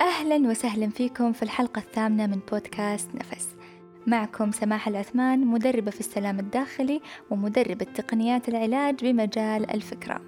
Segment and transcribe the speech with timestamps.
[0.00, 3.48] أهلا وسهلا فيكم في الحلقة الثامنة من بودكاست نفس.
[4.06, 7.00] معكم سماح العثمان مدربة في السلام الداخلي
[7.30, 10.20] ومدربة تقنيات العلاج بمجال الفكرة.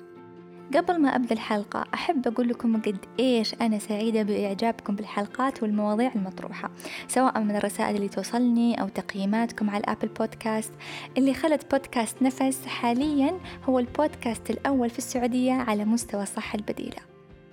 [0.75, 6.71] قبل ما أبدأ الحلقة أحب أقول لكم قد إيش أنا سعيدة بإعجابكم بالحلقات والمواضيع المطروحة
[7.09, 10.73] سواء من الرسائل اللي توصلني أو تقييماتكم على الأبل بودكاست
[11.19, 17.10] اللي خلت بودكاست نفس حاليا هو البودكاست الأول في السعودية على مستوى الصحة البديلة.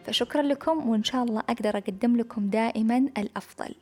[0.08, 3.76] فشكرا لكم وإن شاء الله أقدر أقدم لكم دائما الأفضل.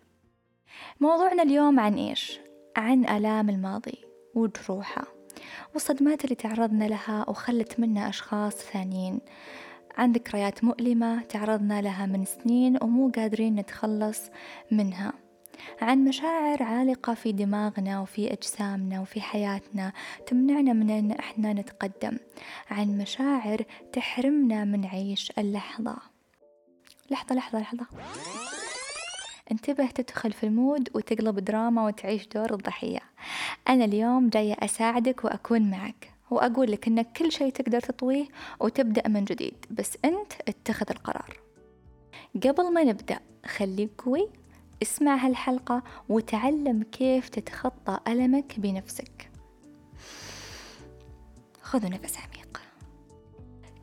[0.99, 2.39] موضوعنا اليوم عن إيش؟
[2.77, 3.97] عن آلام الماضي
[4.35, 5.07] وجروحه
[5.73, 9.19] والصدمات اللي تعرضنا لها وخلت منا أشخاص ثانيين.
[9.97, 14.21] عن ذكريات مؤلمة تعرضنا لها من سنين ومو قادرين نتخلص
[14.71, 15.13] منها.
[15.81, 19.93] عن مشاعر عالقة في دماغنا وفي أجسامنا وفي حياتنا
[20.27, 22.17] تمنعنا من أن إحنا نتقدم.
[22.69, 23.61] عن مشاعر
[23.93, 26.14] تحرمنا من عيش اللحظة.
[27.09, 27.85] لحظة لحظة لحظة.
[29.51, 32.99] انتبه تدخل في المود وتقلب دراما وتعيش دور الضحية.
[33.69, 38.25] أنا اليوم جاية أساعدك وأكون معك وأقول لك إنك كل شيء تقدر تطويه
[38.59, 41.39] وتبدأ من جديد بس أنت اتخذ القرار.
[42.43, 44.29] قبل ما نبدأ خليك قوي
[44.81, 49.29] اسمع هالحلقة وتعلم كيف تتخطى ألمك بنفسك.
[51.61, 52.61] خذوا نفس عميق.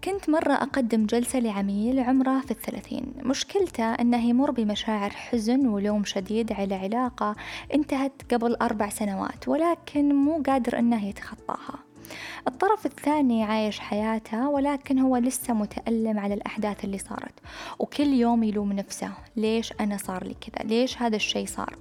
[0.05, 3.15] كنت مرة أقدم جلسة لعميل عمره في الثلاثين.
[3.25, 7.37] مشكلته أنه يمر بمشاعر حزن ولوم شديد على علاقة
[7.75, 11.92] انتهت قبل أربع سنوات ولكن مو قادر أنه يتخطاها.
[12.49, 17.35] الطرف الثاني عايش حياته ولكن هو لسه متألم على الأحداث اللي صارت.
[17.79, 21.77] وكل يوم يلوم نفسه ليش أنا صار لي كذا؟ ليش هذا الشيء صار؟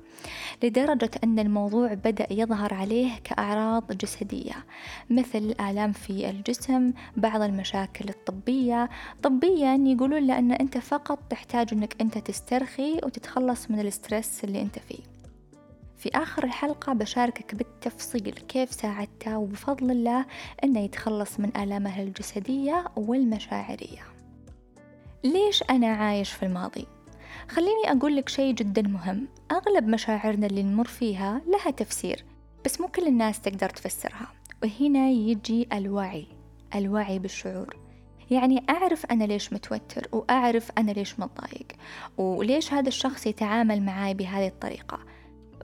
[0.63, 4.65] لدرجة أن الموضوع بدأ يظهر عليه كأعراض جسدية
[5.09, 8.89] مثل آلام في الجسم بعض المشاكل الطبية.
[9.23, 14.79] طبيا يقولون له أن أنت فقط تحتاج أنك أنت تسترخي وتتخلص من الستريس اللي أنت
[14.79, 15.10] فيه.
[16.01, 20.25] في آخر الحلقة بشاركك بالتفصيل كيف ساعدته وبفضل الله
[20.63, 24.03] أنه يتخلص من آلامه الجسدية والمشاعرية.
[25.23, 26.87] ليش أنا عايش في الماضي؟
[27.49, 29.27] خليني أقول لك شيء جدا مهم.
[29.51, 32.25] أغلب مشاعرنا اللي نمر فيها لها تفسير
[32.65, 34.27] بس مو كل الناس تقدر تفسرها.
[34.63, 36.27] وهنا يجي الوعي
[36.75, 37.77] الوعي بالشعور.
[38.31, 41.67] يعني أعرف أنا ليش متوتر وأعرف أنا ليش متضايق
[42.17, 44.99] وليش هذا الشخص يتعامل معاي بهذه الطريقة.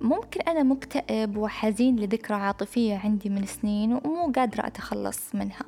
[0.01, 5.65] ممكن أنا مكتئب وحزين لذكرى عاطفية عندي من سنين ومو قادرة أتخلص منها.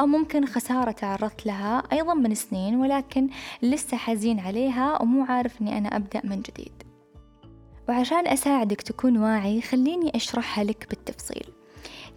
[0.00, 3.28] أو ممكن خسارة تعرضت لها أيضا من سنين ولكن
[3.62, 6.82] لسه حزين عليها ومو عارف أني أنا أبدأ من جديد.
[7.88, 11.46] وعشان أساعدك تكون واعي خليني أشرحها لك بالتفصيل.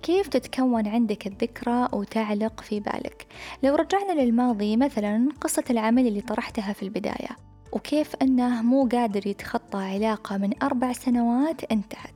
[0.02, 3.28] كيف تتكون عندك الذكرى وتعلق في بالك؟
[3.64, 7.50] لو رجعنا للماضي مثلا قصة العمل اللي طرحتها في البداية.
[7.72, 12.14] وكيف أنه مو قادر يتخطى علاقة من أربع سنوات انتهت.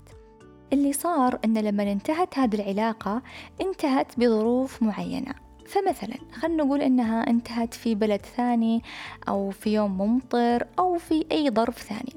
[0.74, 3.22] اللي صار أن لما انتهت هذه العلاقة
[3.62, 5.34] انتهت بظروف معينة.
[5.66, 8.84] فمثلا خلنا نقول إنها انتهت في بلد ثاني
[9.28, 12.14] أو في يوم ممطر أو في أي ظرف ثاني.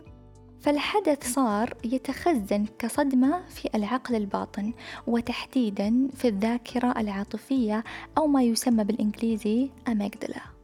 [0.60, 4.72] فالحدث صار يتخزن كصدمة في العقل الباطن
[5.06, 7.84] وتحديدا في الذاكرة العاطفية
[8.18, 10.55] أو ما يسمى بالإنجليزي أميجدلا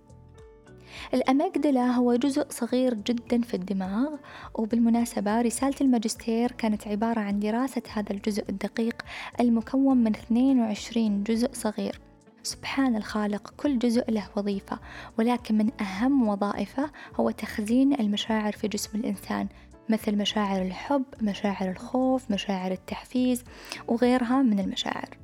[1.14, 4.08] الأميجدلا هو جزء صغير جدا في الدماغ
[4.54, 9.02] وبالمناسبة رسالة الماجستير كانت عبارة عن دراسة هذا الجزء الدقيق
[9.40, 12.00] المكون من 22 جزء صغير.
[12.42, 14.78] سبحان الخالق كل جزء له وظيفة
[15.18, 19.48] ولكن من أهم وظائفه هو تخزين المشاعر في جسم الإنسان
[19.88, 23.44] مثل مشاعر الحب مشاعر الخوف مشاعر التحفيز
[23.88, 25.21] وغيرها من المشاعر.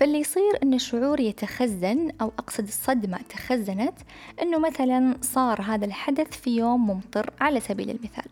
[0.00, 3.94] فاللي يصير أن الشعور يتخزن أو أقصد الصدمة تخزنت
[4.42, 8.24] أنه مثلا صار هذا الحدث في يوم ممطر على سبيل المثال.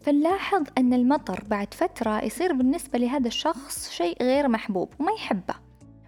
[0.00, 5.54] فنلاحظ أن المطر بعد فترة يصير بالنسبة لهذا الشخص شيء غير محبوب وما يحبه.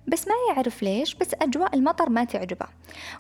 [0.09, 2.67] بس ما يعرف ليش بس أجواء المطر ما تعجبه.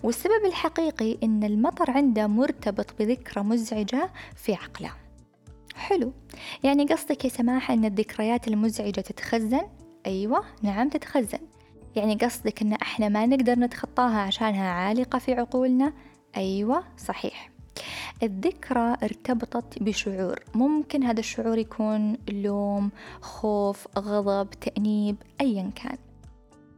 [0.03, 4.93] والسبب الحقيقي أن المطر عنده مرتبط بذكرى مزعجة في عقله.
[5.75, 6.13] حلو.
[6.63, 9.63] يعني قصدك يا سماحة أن الذكريات المزعجة تتخزن؟
[10.07, 11.39] أيوة نعم تتخزن.
[11.97, 15.93] يعني قصدك أن إحنا ما نقدر نتخطاها عشانها عالقة في عقولنا؟
[16.37, 17.51] أيوة صحيح.
[18.23, 20.41] الذكرى ارتبطت بشعور.
[20.55, 25.99] ممكن هذا الشعور يكون لوم خوف غضب تأنيب أيا كان.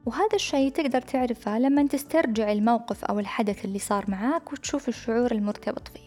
[0.07, 5.89] وهذا الشيء تقدر تعرفه لما تسترجع الموقف أو الحدث اللي صار معاك وتشوف الشعور المرتبط
[5.89, 6.07] فيه.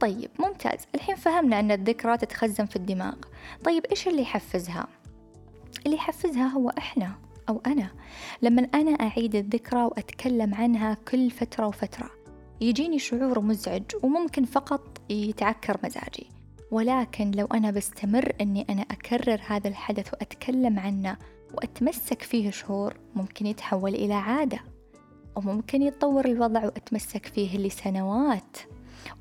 [0.00, 0.80] طيب ممتاز.
[0.94, 3.14] الحين فهمنا أن الذكرى تتخزن في الدماغ.
[3.64, 4.86] طيب إيش اللي يحفزها؟
[5.86, 7.25] اللي يحفزها هو إحنا.
[7.48, 7.90] أو أنا.
[8.42, 12.10] لما أنا أعيد الذكرى وأتكلم عنها كل فترة وفترة.
[12.60, 16.26] يجيني شعور مزعج وممكن فقط يتعكر مزاجي.
[16.70, 21.16] ولكن لو أنا بستمر أني أنا أكرر هذا الحدث وأتكلم عنه
[21.54, 24.58] وأتمسك فيه شهور ممكن يتحول إلى عادة.
[25.36, 28.56] وممكن يتطور الوضع وأتمسك فيه لسنوات.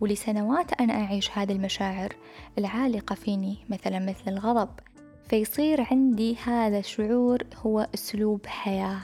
[0.02, 2.16] ولسنوات أنا أعيش هذه المشاعر
[2.58, 4.70] العالقة فيني مثلا مثل الغضب.
[5.28, 9.00] فيصير عندي هذا الشعور هو أسلوب حياة.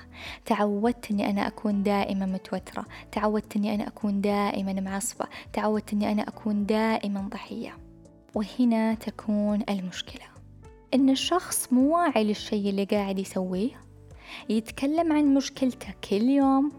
[0.45, 2.85] تعودت أني أنا أكون دائما متوترة.
[3.11, 5.25] تعودت أني أنا أكون دائما معصبة.
[5.53, 7.77] تعودت أني أنا أكون دائما ضحية.
[8.35, 10.25] وهنا تكون المشكلة.
[10.93, 13.81] إن الشخص مو واعي للشيء اللي قاعد يسويه.
[14.49, 16.71] يتكلم عن مشكلته كل يوم.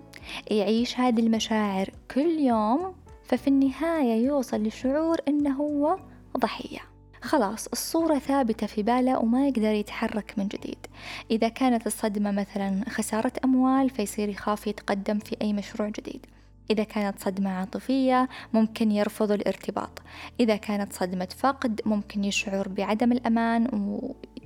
[0.50, 2.94] يعيش هذه المشاعر كل يوم.
[3.24, 5.98] ففي النهاية يوصل لشعور إنه هو
[6.38, 6.91] ضحية.
[7.22, 10.86] خلاص الصورة ثابتة في باله وما يقدر يتحرك من جديد.
[11.30, 16.26] إذا كانت الصدمة مثلا خسارة أموال فيصير يخاف يتقدم في أي مشروع جديد.
[16.70, 20.02] إذا كانت صدمة عاطفية ممكن يرفض الارتباط.
[20.40, 23.68] إذا كانت صدمة فقد ممكن يشعر بعدم الأمان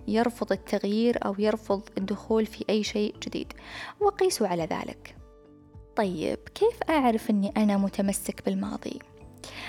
[0.09, 3.53] ويرفض التغيير أو يرفض الدخول في أي شيء جديد.
[4.01, 5.17] وقيسوا على ذلك.
[5.97, 8.99] طيب كيف أعرف أني أنا متمسك بالماضي؟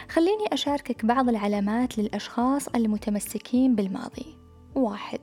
[0.10, 4.38] خليني أشاركك بعض العلامات للأشخاص المتمسكين بالماضي.
[4.76, 5.20] واحد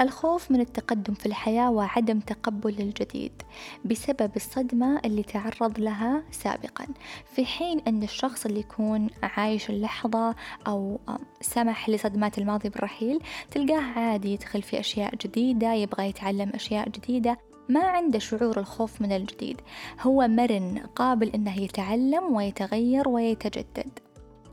[0.00, 3.42] الخوف من التقدم في الحياة وعدم تقبل الجديد
[3.84, 6.86] بسبب الصدمة اللي تعرض لها سابقا
[7.34, 10.34] في حين أن الشخص اللي يكون عايش اللحظة
[10.66, 11.00] أو
[11.40, 13.20] سمح لصدمات الماضي بالرحيل
[13.50, 17.38] تلقاه عادي يدخل في أشياء جديدة يبغى يتعلم أشياء جديدة.
[17.68, 19.60] ما عنده شعور الخوف من الجديد.
[20.00, 23.98] هو مرن قابل إنه يتعلم ويتغير ويتجدد.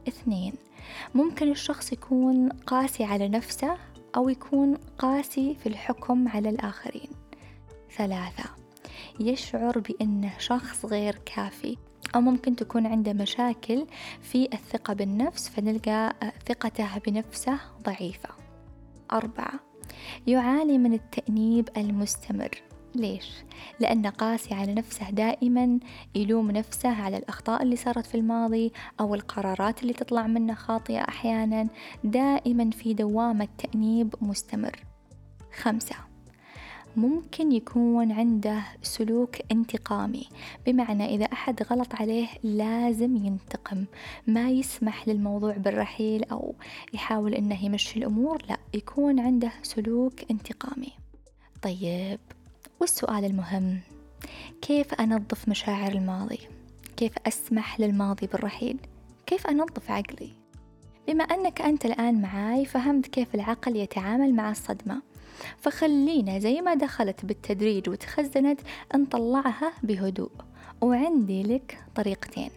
[0.07, 0.53] اثنين
[1.15, 3.77] ممكن الشخص يكون قاسي على نفسه
[4.15, 7.09] أو يكون قاسي في الحكم على الآخرين.
[7.97, 8.43] ثلاثة
[9.19, 11.77] يشعر بأنه شخص غير كافي
[12.15, 13.87] أو ممكن تكون عنده مشاكل
[14.21, 16.15] في الثقة بالنفس فنلقى
[16.47, 18.29] ثقته بنفسه ضعيفة.
[19.13, 19.59] أربعة
[20.27, 22.70] يعاني من التأنيب المستمر.
[22.95, 23.31] ليش؟
[23.79, 25.79] لأنه قاسي على نفسه دائما
[26.15, 31.67] يلوم نفسه على الأخطاء اللي صارت في الماضي أو القرارات اللي تطلع منه خاطئة أحيانا.
[32.03, 34.85] دائما في دوامة تأنيب مستمر.
[35.61, 35.95] خمسة
[36.95, 40.27] ممكن يكون عنده سلوك انتقامي
[40.65, 43.85] بمعنى إذا أحد غلط عليه لازم ينتقم.
[44.27, 46.55] ما يسمح للموضوع بالرحيل أو
[46.93, 50.91] يحاول أنه يمشي الأمور لا يكون عنده سلوك انتقامي.
[51.61, 52.19] طيب
[52.81, 53.79] والسؤال المهم
[54.61, 56.39] كيف أنظف مشاعر الماضي؟
[56.97, 58.77] كيف أسمح للماضي بالرحيل؟
[59.25, 60.29] كيف أنظف عقلي؟
[61.07, 65.01] بما أنك أنت الآن معاي فهمت كيف العقل يتعامل مع الصدمة
[65.57, 68.61] فخلينا زي ما دخلت بالتدريج وتخزنت
[68.95, 70.31] نطلعها بهدوء
[70.81, 72.49] وعندي لك طريقتين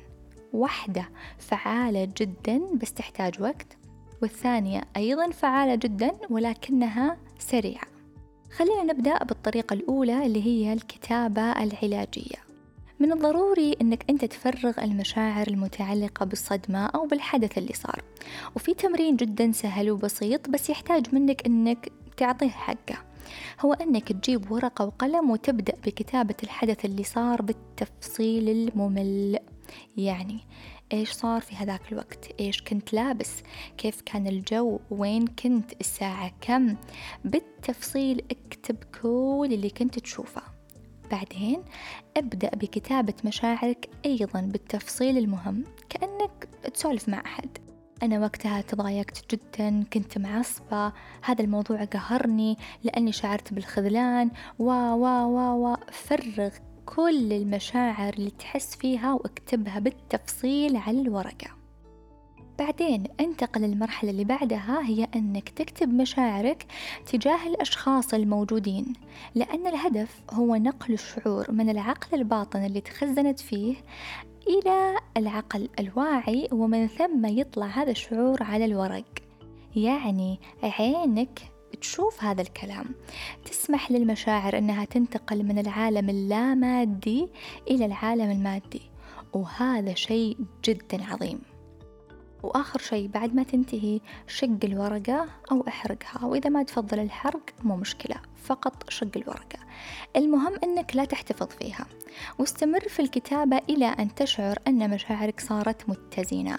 [0.52, 3.76] واحدة فعالة جدا بس تحتاج وقت
[4.22, 7.93] والثانية أيضا فعالة جدا ولكنها سريعة
[8.56, 12.44] خلينا نبدأ بالطريقة الأولى اللي هي الكتابة العلاجية.
[13.00, 18.02] من الضروري أنك أنت تفرغ المشاعر المتعلقة بالصدمة أو بالحدث اللي صار.
[18.56, 22.98] وفي تمرين جدا سهل وبسيط بس يحتاج منك أنك تعطيه حقه.
[23.60, 29.38] هو أنك تجيب ورقة وقلم وتبدأ بكتابة الحدث اللي صار بالتفصيل الممل.
[29.96, 30.40] يعني
[30.92, 33.42] إيش صار في هذاك الوقت؟ إيش كنت لابس؟
[33.78, 36.76] كيف كان الجو؟ وين كنت؟ الساعة كم؟
[37.24, 40.42] بالتفصيل اكتب كل اللي كنت تشوفه.
[41.10, 41.62] بعدين
[42.16, 47.58] ابدأ بكتابة مشاعرك أيضا بالتفصيل المهم كأنك تسولف مع أحد.
[48.02, 50.92] أنا وقتها تضايقت جدا كنت معصبة.
[51.22, 54.30] هذا الموضوع قهرني لأني شعرت بالخذلان.
[54.58, 56.50] و و و و فرغ
[56.86, 61.50] كل المشاعر اللي تحس فيها واكتبها بالتفصيل على الورقة.
[62.58, 66.66] بعدين انتقل للمرحلة اللي بعدها هي أنك تكتب مشاعرك
[67.12, 68.92] تجاه الأشخاص الموجودين
[69.34, 73.76] لأن الهدف هو نقل الشعور من العقل الباطن اللي تخزنت فيه
[74.48, 79.04] إلى العقل الواعي ومن ثم يطلع هذا الشعور على الورق.
[79.76, 82.84] يعني عينك تشوف هذا الكلام
[83.44, 87.28] تسمح للمشاعر أنها تنتقل من العالم اللامادي
[87.70, 88.82] إلى العالم المادي
[89.32, 91.53] وهذا شيء جدا عظيم.
[92.44, 98.16] وآخر شيء بعد ما تنتهي شق الورقة أو احرقها وإذا ما تفضل الحرق مو مشكلة
[98.44, 99.58] فقط شق الورقة.
[100.16, 101.86] المهم أنك لا تحتفظ فيها.
[102.38, 106.58] واستمر في الكتابة إلى أن تشعر أن مشاعرك صارت متزنة.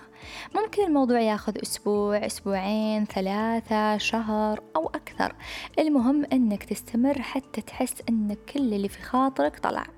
[0.55, 5.35] ممكن الموضوع ياخذ أسبوع أسبوعين ثلاثة شهر أو أكثر.
[5.79, 9.94] المهم أنك تستمر حتى تحس أن كل اللي في خاطرك طلع.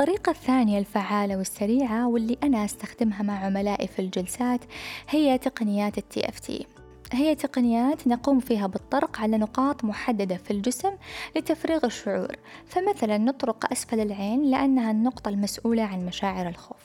[0.00, 4.60] الطريقة الثانية الفعالة والسريعة واللي أنا أستخدمها مع عملائي في الجلسات
[5.08, 6.66] هي تقنيات اف تي
[7.12, 10.90] هي تقنيات نقوم فيها بالطرق على نقاط محددة في الجسم
[11.36, 12.36] لتفريغ الشعور.
[12.66, 16.82] فمثلا نطرق أسفل العين لأنها النقطة المسؤولة عن مشاعر الخوف.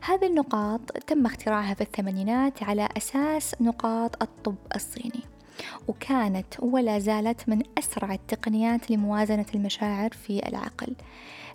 [0.00, 5.22] هذه النقاط تم اختراعها في الثمانينات على أساس نقاط الطب الصيني.
[5.88, 10.94] وكانت ولا زالت من أسرع التقنيات لموازنة المشاعر في العقل.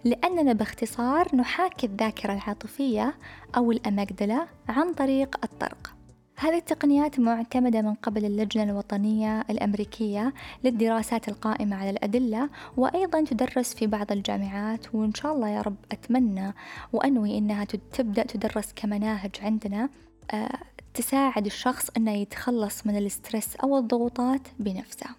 [0.05, 3.15] لأننا باختصار نحاكي الذاكرة العاطفية
[3.57, 5.95] أو الأماجدلة عن طريق الطرق.
[6.38, 10.33] هذه التقنيات معتمدة من قبل اللجنة الوطنية الأمريكية
[10.63, 16.53] للدراسات القائمة على الأدلة وأيضا تدرس في بعض الجامعات وإن شاء الله يا رب أتمنى
[16.93, 19.89] وأنوي إنها تبدأ تدرس كمناهج عندنا
[20.33, 20.59] آه،
[20.93, 25.09] تساعد الشخص أنه يتخلص من الاسترس أو الضغوطات بنفسه.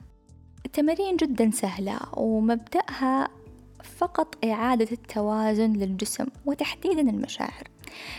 [0.66, 3.28] التمارين جدا سهلة ومبدأها
[3.86, 7.68] فقط إعادة التوازن للجسم وتحديدا المشاعر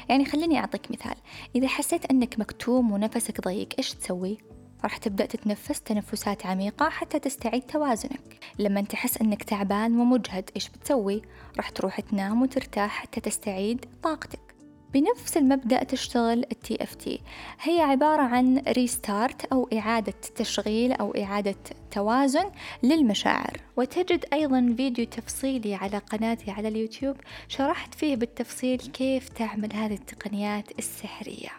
[0.09, 1.15] يعني خليني أعطيك مثال
[1.55, 4.37] إذا حسيت أنك مكتوم ونفسك ضيق إيش تسوي؟
[4.83, 11.21] راح تبدأ تتنفس تنفسات عميقة حتى تستعيد توازنك لما تحس أنك تعبان ومجهد إيش بتسوي؟
[11.57, 14.46] راح تروح تنام وترتاح حتى تستعيد طاقتك
[14.93, 17.21] بنفس المبدأ تشتغل ال TFT.
[17.61, 21.55] هي عبارة عن restart أو إعادة تشغيل أو إعادة
[21.91, 22.51] توازن
[22.83, 23.57] للمشاعر.
[23.77, 27.15] وتجد أيضا فيديو تفصيلي على قناتي على اليوتيوب
[27.47, 31.49] شرحت فيه بالتفصيل كيف تعمل هذه التقنيات السحرية.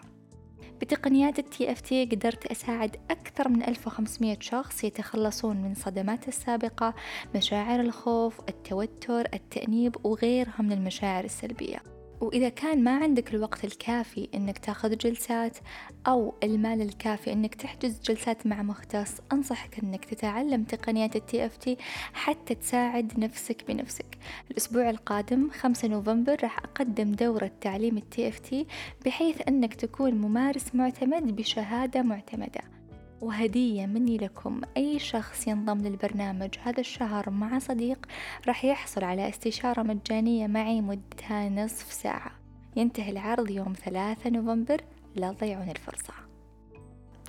[0.80, 6.94] بتقنيات ال TFT قدرت أساعد أكثر من 1500 شخص يتخلصون من صدمات السابقة
[7.34, 11.97] مشاعر الخوف التوتر التأنيب وغيرها من المشاعر السلبية.
[12.20, 15.58] وإذا كان ما عندك الوقت الكافي إنك تاخذ جلسات
[16.06, 21.76] أو المال الكافي إنك تحجز جلسات مع مختص أنصحك إنك تتعلم تقنيات ال TFT
[22.12, 24.18] حتى تساعد نفسك بنفسك.
[24.50, 28.66] الأسبوع القادم خمسة نوفمبر راح أقدم دورة تعليم ال TFT
[29.06, 32.77] بحيث إنك تكون ممارس معتمد بشهادة معتمدة.
[33.20, 34.60] وهدية مني لكم.
[34.76, 38.06] أي شخص ينضم للبرنامج هذا الشهر مع صديق
[38.46, 42.30] راح يحصل على استشارة مجانية معي مدتها نصف ساعة.
[42.76, 44.80] ينتهي العرض يوم ثلاثة نوفمبر.
[45.16, 46.12] لا تضيعون الفرصة.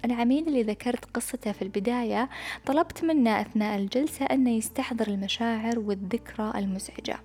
[0.05, 2.29] العميل اللي ذكرت قصته في البداية
[2.65, 7.19] طلبت منه أثناء الجلسة أنه يستحضر المشاعر والذكرى المزعجة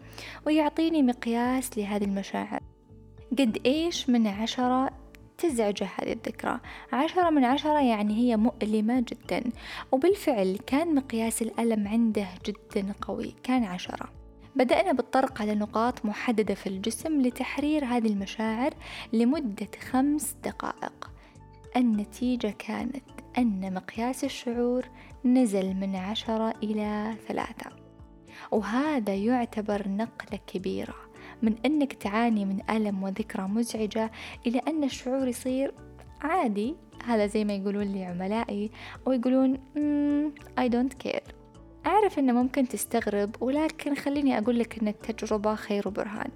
[0.47, 2.61] ويعطيني مقياس لهذه المشاعر.
[3.38, 4.90] قد إيش من عشرة
[5.48, 6.60] تزعجه هذه الذكرى.
[6.92, 9.44] عشرة من عشرة يعني هي مؤلمة جدا.
[9.92, 13.34] وبالفعل كان مقياس الألم عنده جدا قوي.
[13.42, 14.08] كان عشرة.
[14.56, 18.74] بدأنا بالطرق على نقاط محددة في الجسم لتحرير هذه المشاعر
[19.12, 21.10] لمدة خمس دقائق.
[21.76, 23.04] النتيجة كانت
[23.38, 24.88] أن مقياس الشعور
[25.24, 27.70] نزل من عشرة إلى ثلاثة.
[28.50, 31.03] وهذا يعتبر نقلة كبيرة.
[31.44, 34.10] من أنك تعاني من ألم وذكرى مزعجة
[34.46, 35.74] إلى أن الشعور يصير
[36.20, 36.74] عادي.
[37.04, 38.70] هذا زي ما يقولون لي عملائي
[39.06, 39.58] أو يقولون
[40.60, 41.32] I don't care.
[41.86, 46.30] أعرف أنه ممكن تستغرب ولكن خليني أقول لك أن التجربة خير برهان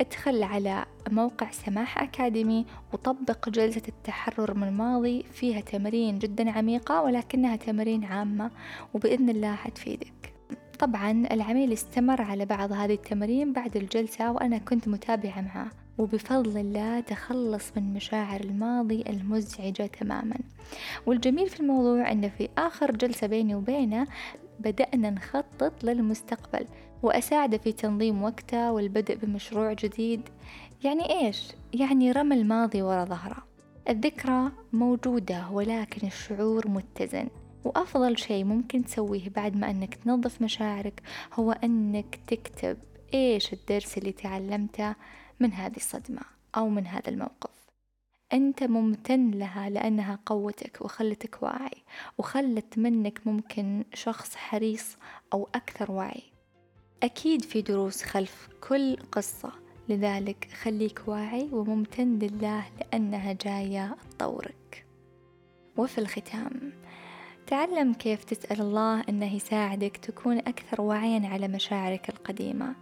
[0.00, 5.22] ادخل على موقع سماح أكاديمي وطبق جلسة التحرر من الماضي.
[5.22, 8.50] فيها تمارين جدا عميقة ولكنها تمارين عامة
[8.94, 10.35] وبإذن الله حتفيدك.
[10.78, 17.00] طبعا العميل استمر على بعض هذه التمارين بعد الجلسة وأنا كنت متابعة معه وبفضل الله
[17.00, 20.36] تخلص من مشاعر الماضي المزعجة تماما.
[21.06, 24.06] والجميل في الموضوع أن في آخر جلسة بيني وبينه
[24.60, 26.66] بدأنا نخطط للمستقبل
[27.02, 30.20] وأساعده في تنظيم وقته والبدء بمشروع جديد.
[30.84, 33.46] يعني إيش؟ يعني رمى الماضي ورا ظهره.
[33.88, 37.28] الذكرى موجودة ولكن الشعور متزن.
[37.66, 42.78] وأفضل شيء ممكن تسويه بعد ما أنك تنظف مشاعرك هو أنك تكتب
[43.14, 44.94] إيش الدرس اللي تعلمته
[45.40, 46.20] من هذه الصدمة
[46.56, 47.50] أو من هذا الموقف.
[48.32, 51.82] أنت ممتن لها لأنها قوتك وخلتك واعي
[52.18, 54.96] وخلت منك ممكن شخص حريص
[55.32, 56.22] أو أكثر وعي
[57.02, 59.52] أكيد في دروس خلف كل قصة
[59.88, 64.86] لذلك خليك واعي وممتن لله لأنها جاية تطورك.
[65.76, 66.72] وفي الختام
[67.46, 72.74] تعلم كيف تسأل الله أنه يساعدك تكون أكثر وعيا على مشاعرك القديمة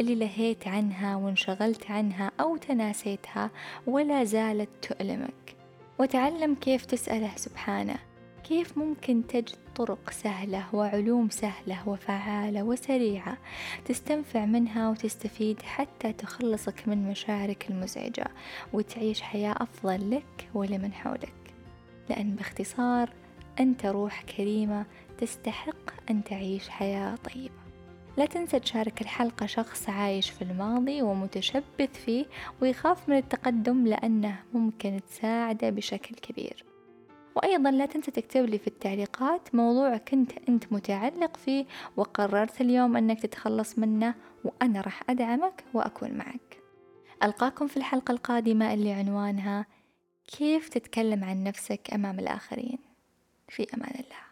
[0.00, 3.50] اللي لهيت عنها وانشغلت عنها أو تناسيتها
[3.86, 5.56] ولا زالت تؤلمك.
[5.98, 7.96] وتعلم كيف تسأله سبحانه
[8.44, 13.38] كيف ممكن تجد طرق سهلة وعلوم سهلة وفعالة وسريعة
[13.84, 18.26] تستنفع منها وتستفيد حتى تخلصك من مشاعرك المزعجة
[18.72, 21.34] وتعيش حياة أفضل لك ولمن حولك.
[22.10, 23.10] لأن باختصار
[23.60, 24.86] أنت روح كريمة
[25.18, 27.62] تستحق أن تعيش حياة طيبة.
[28.16, 32.26] لا تنسى تشارك الحلقة شخص عايش في الماضي ومتشبث فيه
[32.62, 36.64] ويخاف من التقدم لأنه ممكن تساعده بشكل كبير.
[37.36, 41.66] وأيضا لا تنسى تكتب لي في التعليقات موضوع كنت أنت متعلق فيه
[41.96, 46.62] وقررت اليوم أنك تتخلص منه وأنا راح أدعمك وأكون معك.
[47.22, 49.66] ألقاكم في الحلقة القادمة اللي عنوانها
[50.38, 52.91] كيف تتكلم عن نفسك أمام الآخرين.
[53.52, 54.31] في أمان الله.